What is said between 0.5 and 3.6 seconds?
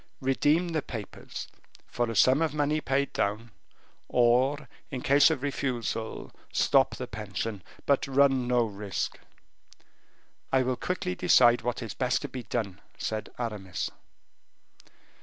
the papers, for a sum of money paid down,